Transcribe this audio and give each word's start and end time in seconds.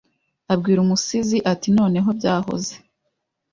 Abwira 0.53 0.79
Umusizi 0.81 1.37
ati 1.51 1.67
Noneho 1.77 2.09
byahoze 2.19 2.73